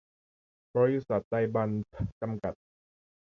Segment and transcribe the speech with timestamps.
[0.75, 2.53] บริษัท ไตรบรรพ จำกัด